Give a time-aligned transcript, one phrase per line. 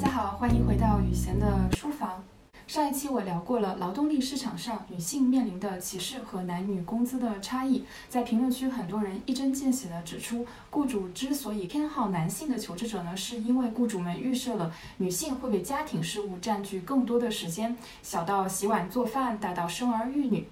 [0.00, 2.24] 大家好，欢迎回到雨贤的书房。
[2.66, 20.48] 上一期我聊过了劳动力市场上女性面临的歧视和男女工资的差异，在评论区很多人一针见血地指出，雇主之所以偏好男性的求职者呢，是因为雇主们预设了女性会为家庭事务占据更多的时间，小到洗碗做饭，大到生儿育女。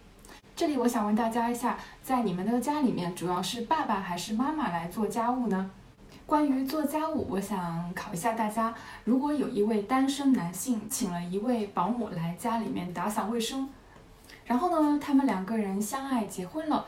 [0.54, 5.70] 这里我想问大家一下，在你们的家里面，主要是爸爸还是妈妈来做家务呢？
[6.28, 13.66] 关于做家务，我想考一下大家：如果有一位单身男性请了一位保姆来家里面打扫卫生，
[14.44, 16.84] 然后呢，他们两个人相爱结婚了，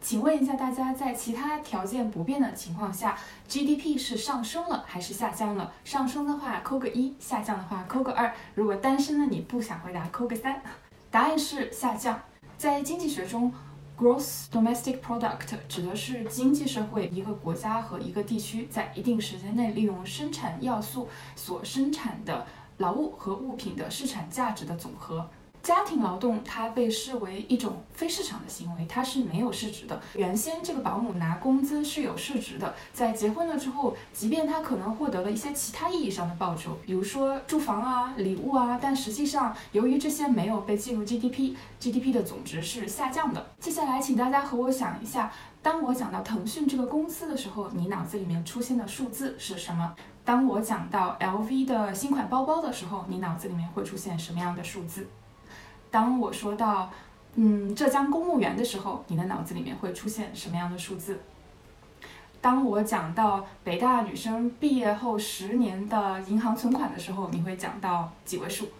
[0.00, 5.72] 请问一下大家，在其他条件不变的情况下，GDP 是上升了还是下降了？
[5.82, 8.32] 上升的话扣个一，下降的话扣个二。
[8.54, 10.62] 如果单身的你不想回答，扣个三。
[11.10, 12.16] 答案是下降。
[12.56, 13.52] 在经济学中。
[13.96, 22.44] Gross domestic product 指的是经济社会一个国家和一个地区在一定时间内利用生产要素所生产的
[22.78, 25.30] 劳务和物品的市场价值的总和。
[25.64, 29.98] 家庭劳动它被视为一种非市场的行为，它是没有市值的。
[30.14, 43.46] 原先这个保姆拿工资是有市值的，在结婚了之后，即便他可能获得了一些其他意义上的报酬，比如说住房啊、礼物啊，但实际上由于这些没有被计入 GDP，GDP 的总值是下降的。
[43.58, 49.94] 接下来，请大家和我想一下，当我讲到腾讯这个公司的时候，你脑子里面出现的数字是什么？
[50.26, 55.08] 当我讲到 LV 的新款包包的时候，你脑子里面会出现什么样的数字？
[55.94, 56.90] 当我说到，
[57.36, 61.20] 嗯，浙江公务员的时候，你的脑子里面会出现什么样的数字？
[62.40, 68.70] 当我讲到北大女生毕业后十年的银行存款的时候，你会讲到几位数？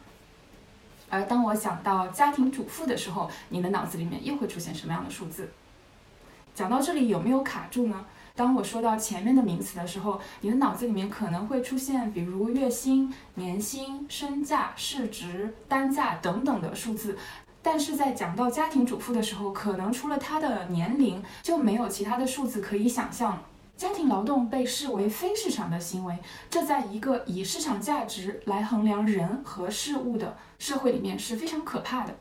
[1.09, 5.53] 而当我想到家庭主妇的时候，你的脑子里面又会出现什么样的数字？
[6.53, 8.05] 讲到这里有没有卡住呢？
[8.37, 17.17] 当我说到前面的名词的时候，你的脑子里面可能会出现，比如月薪、年薪、身价、市值、单价等等的数字。
[17.63, 23.41] 但是在讲到家庭主妇的时候，可能除了她的年龄，就没有其他的数字可以想象。
[23.77, 26.19] 家庭劳动被视为非市场的行为，
[26.51, 32.17] 这在一个以市场价值来衡量人和事物的社会里面是非常可怕的。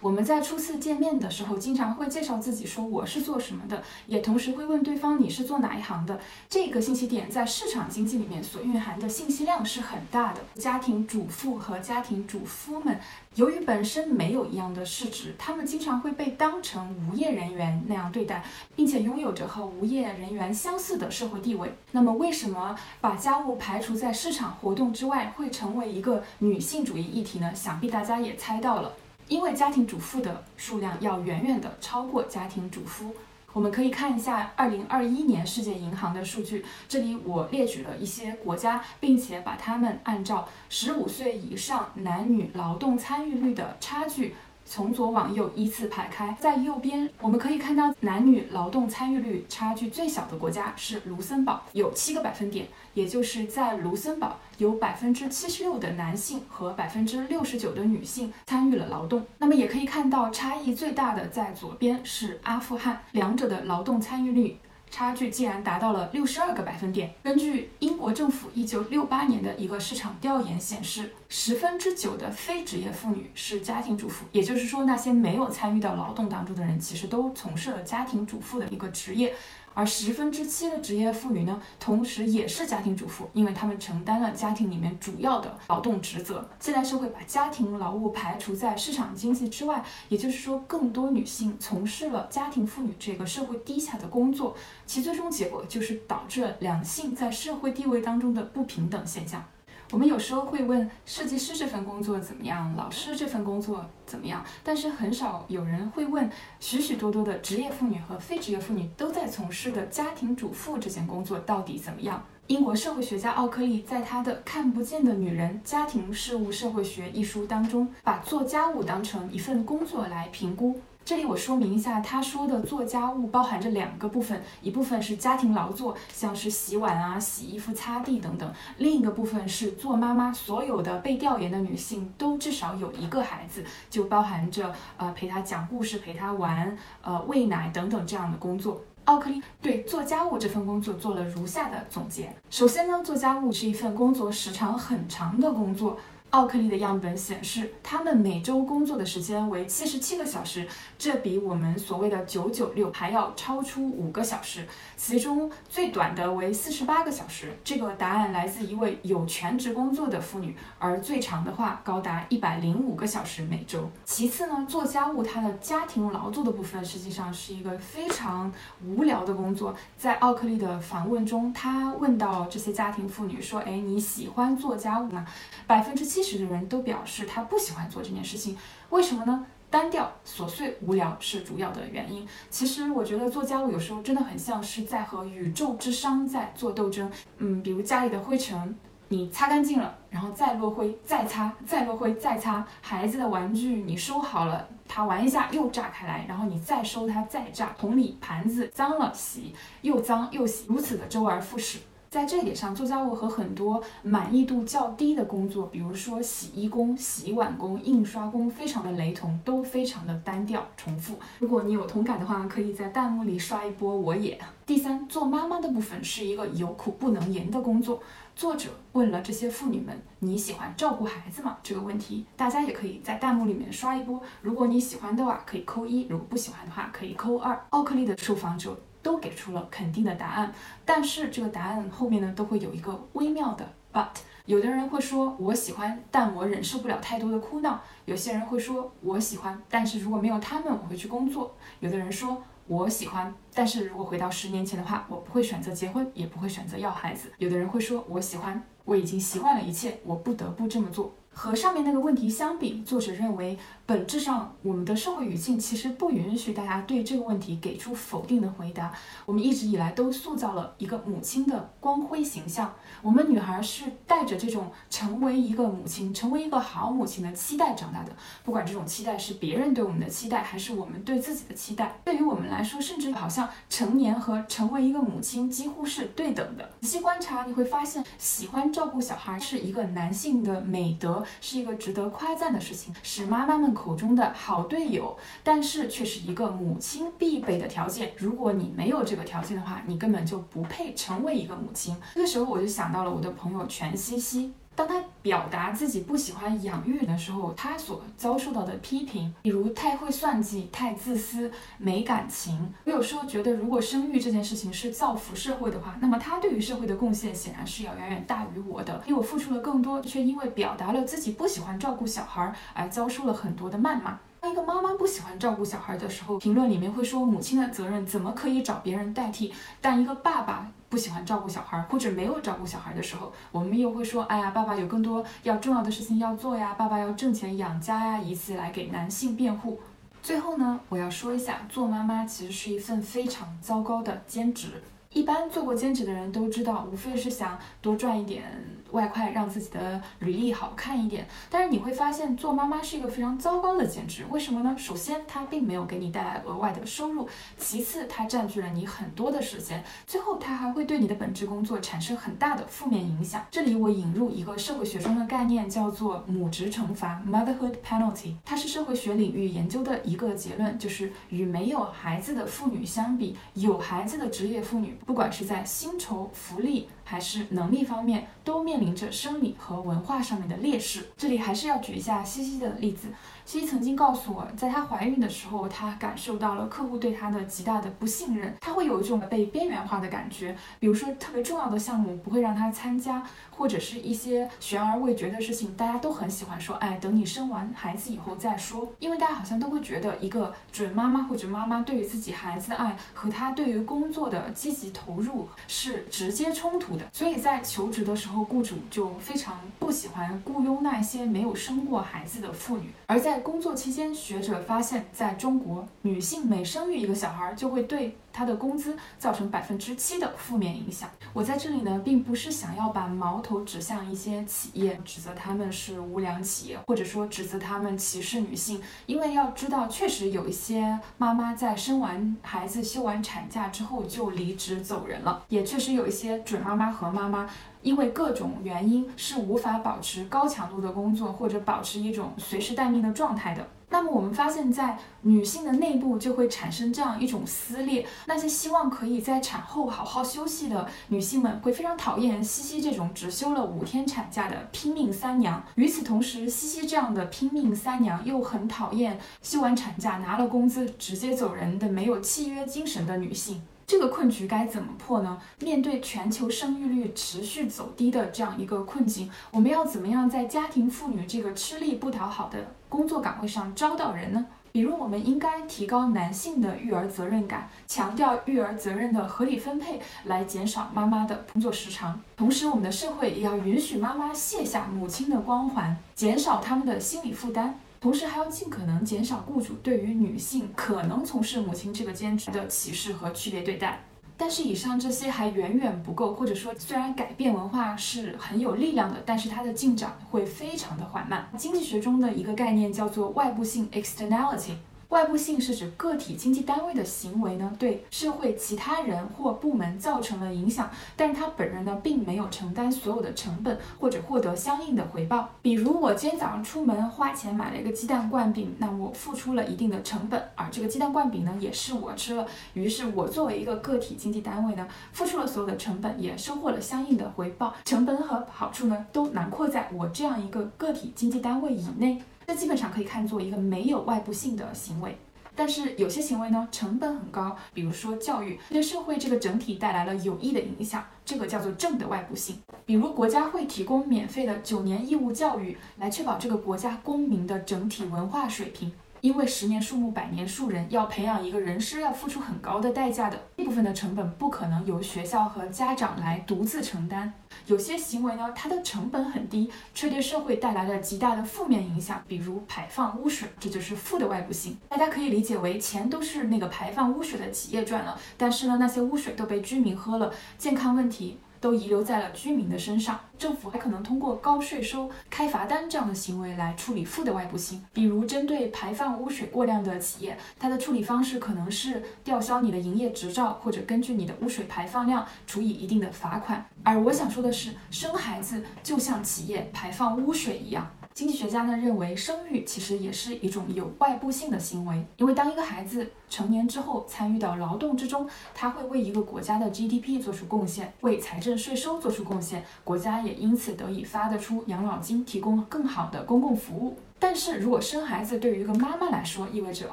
[0.00, 6.20] 我们在初次见面的时候，经常会介绍自己，说我是做什么的，也同时会问对方你是做哪一行的。
[6.48, 10.40] 这个信息点在市场经济里面所蕴含的信息量是很大的。
[10.54, 12.98] 家庭主妇和家庭主夫们，
[13.34, 18.44] 由于本身没有一样的市值，他们经常会被当成无业人员那样对待，
[18.74, 21.74] 并且拥有着和无业人员相似的社会地位。
[21.92, 27.54] 那么，为什么把家务排除在市场活动之外，会成为一个女性主义议题呢？
[27.54, 28.92] 想必大家也猜到了。
[29.28, 33.14] 因为家庭主妇的数量要远远的超过家庭主夫，
[33.52, 44.34] 我们可以看一下二零二一年世界银行的数据，这里我列举了一些国家，并且把它们按照十五岁以上男女劳动参与率的差距。
[44.68, 59.24] 从左往右依次排开，在右边我们可以看到男女劳动参与率差距最小的国家是卢森堡，有七个百分点，也就是在卢森堡有百分之七十六的男性和百分之六十九的女性参与了劳动。
[59.38, 64.58] 那么也可以看到差异最大的在左边是阿富汗，两者的劳动参与率。
[64.90, 67.14] 差距竟然达到了六十二个百分点。
[67.22, 79.34] 根据英国政府一九六八年的一个市场调研显示，十分之九的非职业妇女是家庭主妇，也就是说，那些没有参与到劳动当中的人，其实都从事了家庭主妇的一个职业。
[79.78, 86.44] 而十分之七的职业妇女呢，同时也是家庭主妇，因为她们承担了家庭里面主要的劳动职责。
[86.58, 99.44] 现代社会把家庭劳务排除在市场经济之外，也就是说，更多女性从事了家庭妇女这个社会低下的工作，其最终结果就是导致了两性在社会地位当中的不平等现象。
[99.90, 112.22] 我们有时候会问设计师这份工作怎么样，老师这份工作怎么样，但是很少有人会问许许多多的职业妇女和非职业妇女都在从事的家庭主妇这件工作到底怎么样。
[112.48, 120.78] 英国社会学家奥克利在他的《看不见的女人：家庭事务社会学》一书当中，把做家务当成一份工作来评估。
[121.08, 128.46] 这里我说明一下，他说的做家务包含着两个部分，一部分是家庭劳作，像是洗碗啊、洗衣服、擦地等等；
[128.76, 130.30] 另一个部分是做妈妈。
[130.30, 138.78] 所有的被调研的女性都至少有一个孩子，就包含着呃陪他讲故事、陪他玩、呃喂奶等等这样的工作。
[139.04, 145.98] 奥克利对做家务这份工作做了如下的总结：首先呢，做家务是一份工作时长很长的工作。
[146.30, 154.66] 奥克利的样本显示，他们每周工作的时间为七十七个小时，这比我们所谓的九九六还要超出五个小时。
[154.96, 157.56] 其中最短的为四十八个小时。
[157.64, 163.90] 这个答案来自一位有全职工作的妇女，而最长的话高达一百零五个小时每周。
[164.04, 168.52] 其次呢，做家务，它的家庭劳作的部分实际上是一个非常
[168.84, 169.74] 无聊的工作。
[169.96, 175.26] 在奥克利的访问中，他问到这些家庭妇女说：“哎，你喜欢做家务吗？”
[175.66, 178.56] 百分之七七十的人都表示他不喜欢做这件事情。
[178.90, 179.46] 为什么呢？
[179.70, 182.26] 单调、琐碎、无聊是主要的原因。
[182.48, 187.10] 其实我觉得做家务有时候真的很像是在和宇宙之殇在做斗争。
[187.36, 188.74] 嗯，比如家里的灰尘，
[189.08, 192.66] 你擦干净了，然后再落灰，再擦，再落灰，再擦。
[192.80, 197.76] 孩子的玩具你收好了，他玩一下又炸开来，然后你再收它，再炸。
[197.78, 201.78] 同理盘子脏了洗，又脏又洗，如此的周而复始。
[202.10, 211.18] 在这点上，做家务和很多满意度较低的工作，比如说洗衣工、洗碗工、印刷工，非常的雷同，都非常的单调重复。
[211.38, 214.38] 如果你有同感的话，可以在弹幕里刷一波我也。
[214.64, 218.02] 第三，做妈妈的部分是一个有苦不能言的工作。
[218.34, 224.18] 作者问了这些妇女们：“你喜欢照顾孩子吗？”这个问题，大家也可以在弹幕里面刷一波。
[224.40, 227.66] 如果你喜欢的话，可以扣一；如果不喜欢的话，可以扣二。
[227.70, 228.78] 奥克利的受访者。
[229.02, 230.52] 都给出了肯定的答案，
[230.84, 234.08] 但是这个答案后面呢，都会有一个微妙的 but。
[234.46, 237.80] 有的人会说我喜欢，但我忍受不了太多的哭闹。
[238.06, 241.54] 有些人会说我喜欢，但是如果没有他们，我会去工作。
[241.80, 247.30] 有的人说我喜欢，但是如果回到十年前的话，我不会选择结婚，也不会选择要孩子。
[247.36, 251.12] 有的人会说我喜欢，我已经习惯了一切，我不得不这么做。
[251.38, 253.56] 和上面那个问题相比，作者认为
[253.86, 258.92] 本质上我们的社会语境其实不允许大家对这个问题给出否定的回答。
[259.24, 268.10] 我们一直以来都塑造了一个母亲的光辉形象，我们女孩是带着这种成为一个母亲、成为一个好母亲的期待长大的。
[268.44, 276.68] 不管这种期待是别人对我们的期待，还是我们对自己的期待，对于我们来说，甚至好像成年和成为一个母亲几乎是对等的。
[276.80, 281.24] 仔细观察，你会发现，喜欢照顾小孩是一个男性的美德。
[281.40, 288.12] 是一个值得夸赞的事情，是妈妈们口中的好队友，但是却是一个母亲必备的条件。
[288.16, 291.96] 如果你没有这个条件的话，你根本就不配成为一个母亲。
[292.14, 294.52] 这个时候，我就想到了我的朋友全西西。
[294.78, 302.72] 当他表达自己不喜欢养育的时候，他所遭受到的批评，比如太会算计、太自私、没感情。
[302.84, 314.16] 我有时候觉得，如果生育这件事情是造福社会的话，那么他对于社会的贡献显然是要远远大于我的，因为我付出了更多，却因为表达了自己不喜欢照顾小孩而遭受了很多的谩骂。
[314.50, 319.52] 一个妈妈不喜欢照顾小孩的时候，评论里面会说母亲的责任怎么可以找别人代替？
[319.80, 320.70] 但一个爸爸。
[320.90, 329.78] 不喜欢照顾小孩，或者没有照顾小孩的时候，我们又会说：“哎呀，爸爸有更多要重要的事情要做呀，爸爸要挣钱养家呀，以此来给男性辩护。”
[330.22, 334.82] 最后呢，我要说一下，做妈妈其实是一份非常糟糕的兼职。
[335.18, 338.44] 一般做过兼职的人都知道，无非是想多赚一点。
[338.92, 344.74] 外快让自己的履历好看一点，但是你会发现做妈妈是一个非常糟糕的兼职，为什么呢？
[344.78, 347.26] 首先，它并没有给你带来额外的收入；
[347.58, 353.44] 其次，它占据了你很多的时间；最后，它还会对你的本职工作产生很大的负面影响。
[353.50, 371.06] 这里我引入一个社会学中的概念，叫做母职惩罚 （motherhood penalty），它是社会学领域研究的一个结论，就是与没有孩子的妇女相比，有孩子的职业妇女，不管是在薪酬、福利，还是能力方面都面临着生理和文化上面的劣势。
[371.16, 373.08] 这里还是要举一下西西的例子。
[373.46, 380.54] 西西曾经告诉我，在她怀孕的时候，她感受到了客户对她的极大的不信任，她会有一种被边缘化的感觉。
[380.78, 397.04] 比如说，特别重要的项目不会让她参加，或者是一些悬而未决的事情，大家都很喜欢说：“哎，等你生完孩子以后再说。”因为大家好像都会觉得，一个准妈妈或者妈妈对于自己孩子的爱和她对于工作的积极投入是直接冲突的。
[397.12, 408.16] 所以在求职的时候，雇主就非常不喜欢雇佣那些没有生过孩子的妇女，而在工作期间，学者发现，在中国，女性每生育一个小孩，就会对。
[408.30, 411.10] 她的工资造成百分之七的负面影响。
[411.32, 418.80] 我在这里呢，并不是想要把矛头指向一些企业，指责他们是无良企业，或者说指责他们歧视女性。
[419.06, 427.48] 因为要知道，确实有一些妈妈在生完孩子、休完产假之后就离职走人了，也确实有一些准妈妈和妈妈。
[427.80, 433.64] 因为各种原因是无法保持高强度的工作，或者保持一种随时待命的状态的。
[433.90, 438.04] 那么我们发现，在女性的内部就会产生这样一种撕裂。
[438.26, 445.62] 那些希望可以在产后好好休息的女性们，会非常讨厌西西这种只休了五天产假的拼命三娘。
[445.76, 453.62] 与此同时，西西这样的拼命三娘又很讨厌休完产假拿了工资直接走人的没有契约精神的女性。
[453.88, 455.40] 这个困局该怎么破呢？
[455.60, 464.44] 面对全球生育率持续走低的这样一个困境，我们要怎么样在家庭妇女这个吃力不讨好的工作岗位上招到人呢？
[464.72, 472.20] 比如，我们应该提高男性的育儿责任感，强调育儿责任的合理分配，来减少妈妈的工作时长。
[472.36, 477.80] 同时，我们的社会也要允许妈妈卸下母亲的光环，减少他们的心理负担。
[478.00, 484.04] 同时还要尽可能减少雇主对于女性可能从事母亲这个兼职的歧视和区别对待。
[484.36, 491.50] 但是以上这些还远远不够，或者说虽然改变文化是很有力量的，但是它的进展会非常的缓慢。
[491.56, 494.74] 经济学中的一个概念叫做外部性 （externality）。
[495.08, 505.48] 外部性是指个体经济单位的行为呢，对社会其他人或部门造成了影响，但是他本人呢，并没有承担所有的成本或者获得相应的回报。
[505.62, 512.46] 比如我今天早上出门花钱买了一个鸡蛋灌饼，那我付出了一定的成本，而这个鸡蛋灌饼呢，也是我吃了。
[512.74, 517.72] 于是我作为一个个体经济单位呢，付出了所有的成本，也收获了相应的回报。
[517.86, 522.22] 成本和好处呢，都囊括在我这样一个个体经济单位以内。
[522.48, 525.14] 这基本上可以看作一个没有外部性的行为，
[525.54, 532.56] 但是有些行为呢，成本很高，比如说教育，对社会这个整体带来了有益的影响，这个叫做正的外部性。
[532.86, 538.90] 比如国家会提供免费的九年义务教育，来确保这个国家公民的整体文化水平。
[539.20, 547.32] 因为十年树木，百年树人，要培养一个人是要付出很高的代价的，这部分的成本不可能由学校和家长来独自承担。
[547.66, 554.76] 有些行为呢，它的成本很低，却对社会带来了极大的负面影响，比如排放污水，这就是负的外部性。
[554.88, 561.38] 大家可以理解为钱都是那个排放污水的企业赚了，但是呢，那些污水都被居民喝了，健康问题。
[561.60, 567.84] 都遗留在了居民的身上，政府还可能通过高税收、开罚单这样的行为来处理负的外部性。
[567.92, 576.64] 比如，针对排放污水过量的企业，它的处理方式可能是吊销你的营业执照，或者根据你的污水排放量处以一定的罚款。
[576.82, 580.90] 而我想说的是，生孩子就像企业排放污水一样。
[581.18, 596.96] 经济学家呢认为，生育其实也是一种有外部性的行为，因为当一个孩子成年之后参与到劳动之中，他会为一个国家的 GDP 做出贡献，为财政税收做出贡献，国家也因此得以发得出养老金，提供更好的公共服务。
[597.18, 599.92] 但是如果生孩子对于一个妈妈来说，意味着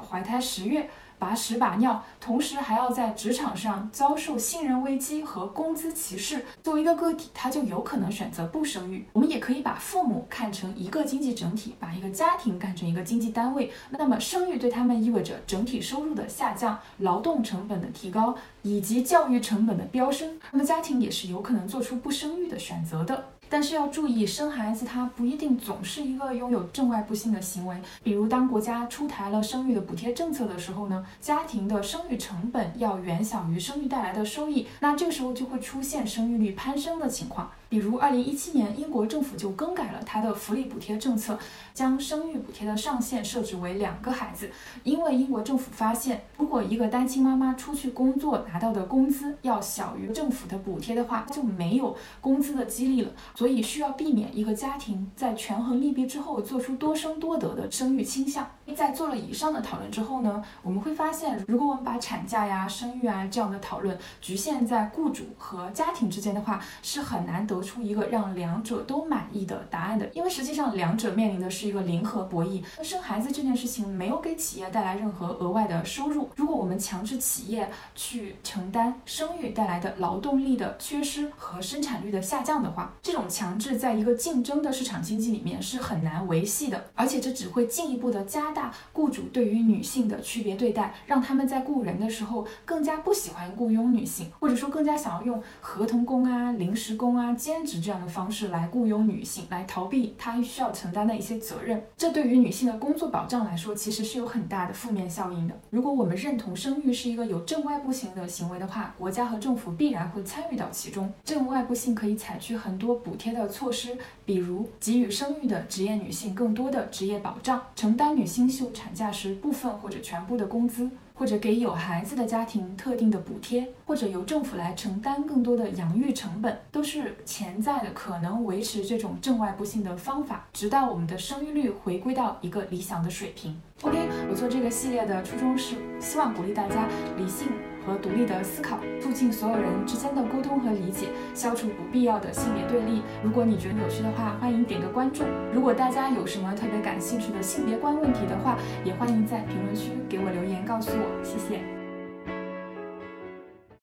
[0.00, 0.88] 怀胎十月。
[1.18, 6.44] 把屎把尿，同时还要在职场上遭受信任危机和工资歧视。
[6.62, 9.06] 作为一个个体，他就有可能选择不生育。
[9.12, 13.72] 我们也可以把父母看成一个经济整体，把一个家庭看成一个经济单位。
[13.90, 20.38] 那么，生育对他们意味着整体收入的下降、劳动成本的提高以及教育成本的飙升。
[20.50, 23.24] 那么，家庭也是有可能做出不生育的选择的。
[23.48, 27.76] 但是要注意，生孩子它不一定总是一个拥有正外部性的行为。
[28.02, 37.50] 比如，当国家出台了生育的补贴政策的时候呢，家庭的生育成本要远小于生育带来的收益，那这个时候就会出现生育率攀升的情况。
[37.68, 41.36] 比如，二零一七年，英国政府就更改了它的福利补贴政策，
[41.74, 44.48] 将生育补贴的上限设置为两个孩子。
[44.84, 53.10] 因为英国政府发现，如果一个单亲妈妈出去工作拿到的工资要小于政府的补贴的话，就没有工资的激励了。
[53.34, 58.48] 所以需要避免一个家庭在权衡利弊之后做出多生多得的生育倾向。
[58.74, 67.66] 在做了以上的讨论之后呢，我们会发现，如果我们把产假呀、生育啊这样的讨论局限在雇主和家庭之间的话，是很难得。
[67.66, 72.62] 出一个让两者都满意的答案的，因为实际上两者面临的是一个零和博弈。
[72.78, 97.34] 那生孩子这件事情没有给企业带来任何额外的收入，如果我们强制企业去承担生育带来的劳动力的缺失和生产率的下降的话，这种强制在一个竞争的市场经济里面是很难维系的，而且这只会进一步的加大雇主对于女性的区别对待，让他们在雇人的时候更加不喜欢雇佣女性，或者说更加想要用合同工啊、临时工啊。
[97.34, 105.54] 兼职这样的方式来雇佣女性，来逃避她需要承担的一些责任，这对于女性的工作保障来说，其实是有很大的负面效应的。
[105.68, 111.12] 如果我们认同生育是一个有正外部性的行为的话，国家和政府必然会参与到其中。
[111.24, 120.90] 正外部性可以采取很多补贴的措施，比如给予生育的职业女性更多的职业保障，承担女性休产假时部分或者全部的工资。
[121.18, 133.58] 或者给有孩子的家庭特定的补贴，或者由政府来承担更多的养育成本，都是潜在的可能维持这种正外部性的方法，直到我们的生育率回归到一个理想的水平。
[133.80, 133.96] OK，
[134.28, 136.86] 我做这个系列的初衷是希望鼓励大家
[137.16, 137.48] 理性。
[137.86, 143.02] 和独立的思考，促进所有人之间的沟通和理解，消除不必要的性别对立。
[143.22, 145.22] 如果你觉得有趣的话，欢迎点个关注。
[145.52, 151.24] 如果大家有什么特别感兴趣的性别观问题的话，也欢迎在评论区给我留言告诉我。
[151.24, 151.75] 谢谢。